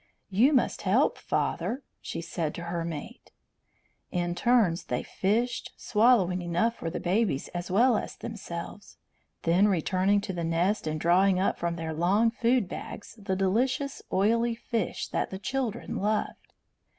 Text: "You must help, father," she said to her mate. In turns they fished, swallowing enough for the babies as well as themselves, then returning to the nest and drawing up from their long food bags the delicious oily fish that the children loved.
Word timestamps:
"You 0.31 0.51
must 0.51 0.81
help, 0.81 1.19
father," 1.19 1.83
she 2.01 2.21
said 2.21 2.55
to 2.55 2.63
her 2.63 2.83
mate. 2.83 3.31
In 4.09 4.33
turns 4.33 4.85
they 4.85 5.03
fished, 5.03 5.73
swallowing 5.77 6.41
enough 6.41 6.73
for 6.75 6.89
the 6.89 6.99
babies 6.99 7.49
as 7.49 7.69
well 7.69 7.95
as 7.95 8.15
themselves, 8.15 8.97
then 9.43 9.67
returning 9.67 10.19
to 10.21 10.33
the 10.33 10.43
nest 10.43 10.87
and 10.87 10.99
drawing 10.99 11.39
up 11.39 11.59
from 11.59 11.75
their 11.75 11.93
long 11.93 12.31
food 12.31 12.67
bags 12.67 13.13
the 13.21 13.35
delicious 13.35 14.01
oily 14.11 14.55
fish 14.55 15.07
that 15.09 15.29
the 15.29 15.37
children 15.37 15.97
loved. 15.97 16.51